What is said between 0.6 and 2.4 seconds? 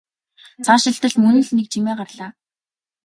Цаашилтал мөн л нэг чимээ гарлаа.